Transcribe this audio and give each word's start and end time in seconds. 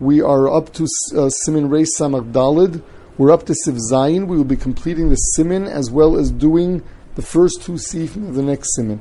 We 0.00 0.20
are 0.20 0.48
up 0.48 0.72
to 0.74 0.84
uh, 0.84 1.28
Siman 1.44 1.70
Reis 1.70 1.98
Samach 1.98 2.30
Dalid. 2.30 2.82
We're 3.16 3.32
up 3.32 3.46
to 3.46 3.52
Siv 3.52 3.78
Zayin. 3.90 4.28
We 4.28 4.36
will 4.36 4.44
be 4.44 4.56
completing 4.56 5.08
the 5.08 5.18
Siman 5.36 5.68
as 5.68 5.90
well 5.90 6.16
as 6.16 6.30
doing 6.30 6.84
the 7.16 7.22
first 7.22 7.62
two 7.62 7.72
Sifim 7.72 8.28
of 8.28 8.36
the 8.36 8.42
next 8.42 8.78
Siman. 8.78 9.00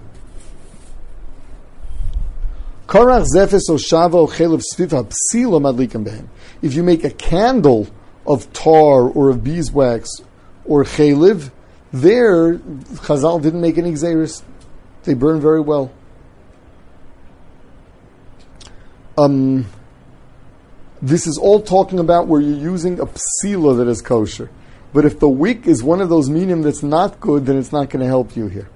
If 6.62 6.74
you 6.74 6.84
make 6.84 7.04
a 7.04 7.10
candle 7.12 7.88
of 8.26 8.54
tar 8.54 9.02
or 9.04 9.30
of 9.30 9.44
beeswax 9.44 10.10
or 10.66 10.84
chelev, 10.84 11.52
there 11.94 12.58
Chazal 12.58 13.42
didn't 13.42 13.62
make 13.62 13.78
any 13.78 13.92
xeris. 13.92 14.42
They 15.04 15.14
burn 15.14 15.40
very 15.42 15.60
well. 15.60 15.92
Um, 19.18 19.66
this 21.02 21.28
is 21.28 21.38
all 21.38 21.62
talking 21.62 22.00
about 22.00 22.28
where 22.28 22.42
you're 22.42 22.58
using 22.58 23.00
a 23.00 23.06
psila 23.06 23.78
that 23.78 23.88
is 23.88 24.02
kosher. 24.02 24.50
But 24.94 25.06
if 25.06 25.20
the 25.20 25.30
wick 25.30 25.68
is 25.68 25.84
one 25.84 26.02
of 26.02 26.10
those 26.10 26.30
medium 26.30 26.62
that's 26.64 26.82
not 26.82 27.20
good, 27.20 27.46
then 27.46 27.58
it's 27.58 27.72
not 27.72 27.90
going 27.90 28.02
to 28.02 28.08
help 28.08 28.36
you 28.36 28.48
here. 28.48 28.70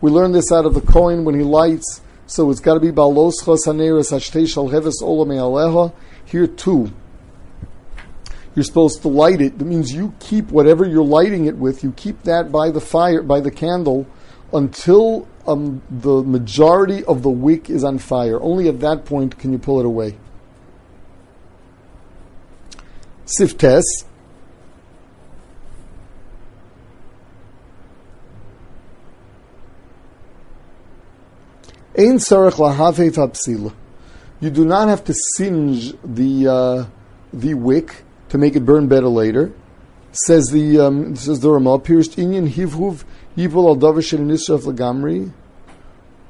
We 0.00 0.10
learn 0.10 0.32
this 0.32 0.52
out 0.52 0.66
of 0.66 0.74
the 0.74 0.82
Kohen 0.86 1.24
when 1.24 1.34
he 1.34 1.42
lights, 1.42 2.00
so 2.26 2.50
it's 2.50 2.60
got 2.60 2.74
to 2.74 2.80
be 2.80 2.90
baloschos 2.90 3.64
hashtei 3.66 4.48
shal 4.48 4.68
heves 4.68 5.02
ola 5.02 5.26
me'aleha. 5.26 5.92
Here 6.26 6.46
too, 6.46 6.92
you're 8.54 8.64
supposed 8.64 9.02
to 9.02 9.08
light 9.08 9.40
it. 9.40 9.58
That 9.58 9.64
means 9.64 9.92
you 9.92 10.14
keep 10.20 10.48
whatever 10.48 10.84
you're 10.84 11.04
lighting 11.04 11.46
it 11.46 11.56
with, 11.56 11.82
you 11.82 11.92
keep 11.92 12.22
that 12.24 12.52
by 12.52 12.70
the 12.70 12.80
fire, 12.80 13.22
by 13.22 13.40
the 13.40 13.50
candle, 13.50 14.06
until 14.52 15.26
um, 15.46 15.82
the 15.90 16.22
majority 16.22 17.04
of 17.04 17.22
the 17.22 17.30
wick 17.30 17.68
is 17.68 17.84
on 17.84 17.98
fire. 17.98 18.40
Only 18.40 18.68
at 18.68 18.80
that 18.80 19.04
point 19.04 19.38
can 19.38 19.52
you 19.52 19.58
pull 19.58 19.80
it 19.80 19.86
away. 19.86 20.16
Siftes. 23.26 24.04
Ein 31.96 32.18
sarach 32.18 32.54
lahavet 32.54 33.72
You 34.40 34.50
do 34.50 34.64
not 34.64 34.88
have 34.88 35.04
to 35.04 35.14
singe 35.36 35.94
the 36.02 36.48
uh, 36.48 36.84
the 37.32 37.54
wick 37.54 38.02
to 38.30 38.38
make 38.38 38.56
it 38.56 38.64
burn 38.64 38.88
better 38.88 39.08
later. 39.08 39.52
Says 40.10 40.48
the 40.48 40.80
um, 40.80 41.14
says 41.14 41.40
the 41.40 41.50
Ramah, 41.50 41.78
pierced 41.78 42.16
inyan 42.16 42.50
hivhuv 42.50 43.04
yivul 43.36 43.68
al 43.68 43.76
davar 43.76 44.02
shel 44.02 44.20
nisraf 44.20 44.62
lagamri, 44.62 45.30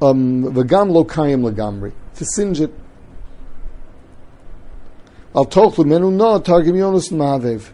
um, 0.00 0.44
v'gam 0.44 0.91
lo 0.91 1.05
kayim 1.05 1.42
lagamri. 1.42 1.92
To 2.16 2.24
singe 2.24 2.61
it. 2.61 2.72
Al 5.34 5.46
tochlu 5.46 5.84
menu 5.84 6.11
no 6.11 6.38
targim 6.41 6.77
yonus 6.77 7.11
ma'avev. 7.11 7.70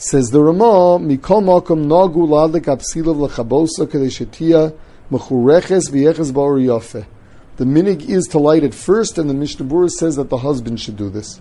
Says 0.00 0.30
the 0.30 0.40
Ramah, 0.40 1.00
mikol 1.00 1.42
makom 1.42 1.86
nagu 1.86 2.28
apsilav 2.28 3.28
lechabosa 3.28 4.72
mechureches 5.10 5.90
v'yeches 5.90 6.30
ba'or. 6.30 7.06
The 7.56 7.64
minig 7.64 8.08
is 8.08 8.26
to 8.28 8.38
light 8.38 8.62
it 8.62 8.74
first, 8.74 9.18
and 9.18 9.28
the 9.28 9.34
Mishnah 9.34 9.88
says 9.88 10.14
that 10.14 10.30
the 10.30 10.36
husband 10.38 10.80
should 10.80 10.96
do 10.96 11.10
this. 11.10 11.40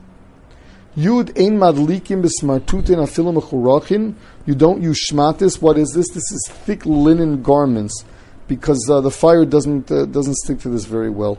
Yud 0.98 1.30
ein 1.38 1.60
madlikim 1.60 2.24
afilim 2.24 3.40
mechurachin. 3.40 4.16
You 4.48 4.56
don't 4.56 4.82
use 4.82 5.08
shmatis. 5.10 5.62
What 5.62 5.78
is 5.78 5.92
this? 5.92 6.08
This 6.10 6.32
is 6.32 6.50
thick 6.66 6.86
linen 6.88 7.44
garments, 7.44 8.04
because 8.48 8.90
uh, 8.90 9.00
the 9.02 9.12
fire 9.12 9.46
doesn't 9.46 9.92
uh, 9.92 10.06
doesn't 10.06 10.36
stick 10.38 10.60
to 10.62 10.70
this 10.70 10.86
very 10.86 11.12
well. 11.12 11.38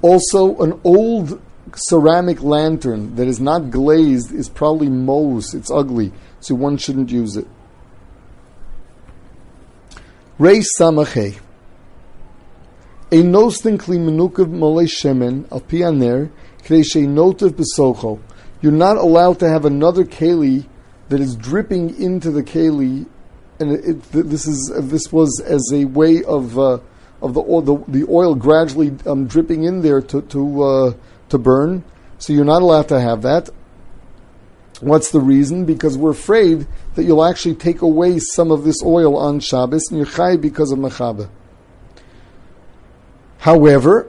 Also, 0.00 0.56
an 0.58 0.80
old 0.84 1.40
ceramic 1.74 2.42
lantern 2.42 3.14
that 3.16 3.26
is 3.26 3.40
not 3.40 3.70
glazed 3.70 4.32
is 4.32 4.48
probably 4.48 4.88
mose. 4.88 5.52
It's 5.52 5.70
ugly, 5.70 6.12
so 6.40 6.54
one 6.54 6.78
shouldn't 6.78 7.10
use 7.10 7.36
it. 7.36 7.46
Samachay. 10.38 11.40
A 13.12 13.22
nostin 13.22 13.78
kli 13.78 13.98
menukav 13.98 14.48
shemen 14.88 15.46
al 15.52 15.60
pianer 15.60 16.28
kreshe 16.64 17.06
notav 17.06 17.50
besocho. 17.50 18.18
You're 18.60 18.72
not 18.72 18.96
allowed 18.96 19.38
to 19.38 19.48
have 19.48 19.64
another 19.64 20.02
keli 20.02 20.66
that 21.08 21.20
is 21.20 21.36
dripping 21.36 22.02
into 22.02 22.32
the 22.32 22.42
keli, 22.42 23.06
and 23.60 23.70
it, 23.70 23.84
it, 23.84 24.28
this 24.28 24.48
is 24.48 24.72
this 24.74 25.12
was 25.12 25.40
as 25.46 25.62
a 25.72 25.84
way 25.84 26.24
of 26.24 26.58
uh, 26.58 26.78
of 27.22 27.34
the 27.34 27.42
oil, 27.42 27.62
the, 27.62 27.76
the 27.86 28.06
oil 28.10 28.34
gradually 28.34 28.92
um, 29.06 29.28
dripping 29.28 29.62
in 29.62 29.82
there 29.82 30.00
to 30.02 30.22
to 30.22 30.62
uh, 30.64 30.92
to 31.28 31.38
burn. 31.38 31.84
So 32.18 32.32
you're 32.32 32.44
not 32.44 32.62
allowed 32.62 32.88
to 32.88 33.00
have 33.00 33.22
that. 33.22 33.50
What's 34.80 35.12
the 35.12 35.20
reason? 35.20 35.64
Because 35.64 35.96
we're 35.96 36.10
afraid 36.10 36.66
that 36.96 37.04
you'll 37.04 37.24
actually 37.24 37.54
take 37.54 37.82
away 37.82 38.18
some 38.18 38.50
of 38.50 38.64
this 38.64 38.82
oil 38.84 39.16
on 39.16 39.38
Shabbos 39.38 39.90
and 39.90 39.96
you're 39.96 40.06
chai 40.06 40.36
because 40.36 40.72
of 40.72 40.80
mechaba. 40.80 41.30
However, 43.46 44.08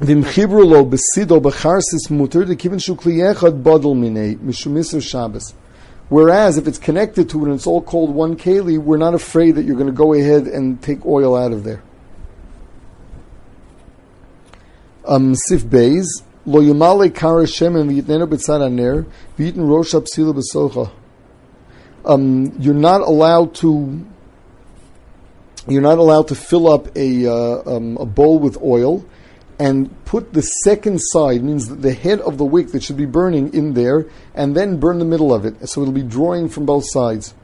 v'imchibru 0.00 0.90
besido 0.90 1.40
b'charsis 1.40 2.10
muter 2.10 2.44
dekivin 2.44 2.80
shukli 2.80 3.32
echad 3.32 3.62
bodel 3.62 3.94
minei 3.94 4.36
mishumiser 4.36 5.00
Shabbos. 5.00 5.54
Whereas 6.08 6.58
if 6.58 6.66
it's 6.66 6.78
connected 6.78 7.30
to 7.30 7.42
it 7.42 7.44
and 7.44 7.54
it's 7.54 7.66
all 7.68 7.80
called 7.80 8.12
one 8.12 8.36
keli, 8.36 8.76
we're 8.76 8.96
not 8.96 9.14
afraid 9.14 9.52
that 9.52 9.64
you're 9.64 9.76
going 9.76 9.86
to 9.86 9.92
go 9.92 10.14
ahead 10.14 10.48
and 10.48 10.82
take 10.82 11.06
oil 11.06 11.36
out 11.36 11.52
of 11.52 11.62
there. 11.62 11.80
Um, 15.04 15.36
Sif 15.36 15.62
Beis, 15.62 16.06
Lo 16.44 16.60
yumale 16.60 17.14
kara 17.14 17.44
shemen 17.44 17.88
v'yitnenu 17.88 18.26
b'tzad 18.26 18.66
aner 18.66 19.06
v'yitin 19.38 19.68
rosh 19.68 19.94
hapsila 19.94 20.34
b'socha. 20.34 20.90
Um, 22.04 22.52
you're 22.58 22.74
not 22.74 23.02
allowed 23.02 23.54
to. 23.62 24.04
You're 25.68 25.82
not 25.82 25.98
allowed 25.98 26.28
to 26.28 26.34
fill 26.34 26.68
up 26.68 26.96
a 26.96 27.26
uh, 27.26 27.76
um, 27.76 27.96
a 27.96 28.06
bowl 28.06 28.38
with 28.38 28.56
oil 28.62 29.04
and 29.58 30.04
put 30.04 30.32
the 30.32 30.42
second 30.42 30.98
side, 31.00 31.42
means 31.42 31.68
the 31.68 31.92
head 31.92 32.20
of 32.20 32.38
the 32.38 32.44
wick 32.44 32.68
that 32.68 32.82
should 32.82 32.96
be 32.96 33.06
burning 33.06 33.52
in 33.54 33.72
there, 33.72 34.06
and 34.34 34.54
then 34.54 34.78
burn 34.78 34.98
the 34.98 35.04
middle 35.04 35.32
of 35.32 35.46
it, 35.46 35.68
so 35.68 35.80
it'll 35.80 35.94
be 35.94 36.02
drawing 36.02 36.48
from 36.48 36.66
both 36.66 36.84
sides. 36.86 37.34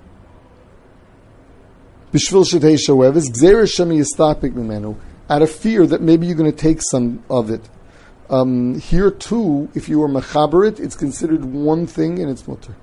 Out 5.31 5.41
of 5.41 5.51
fear 5.51 5.87
that 5.87 6.03
maybe 6.03 6.27
you're 6.27 6.37
going 6.37 6.51
to 6.51 6.57
take 6.57 6.83
some 6.83 7.25
of 7.31 7.51
it. 7.51 7.67
Um, 8.29 8.79
here 8.79 9.11
too, 9.11 9.71
if 9.75 9.89
you 9.89 10.03
are 10.03 10.09
mechaber 10.09 10.69
it, 10.69 10.79
it's 10.79 10.97
considered 10.97 11.45
one 11.45 11.87
thing 11.87 12.19
and 12.19 12.31
it's 12.31 12.47
mutter. 12.47 12.77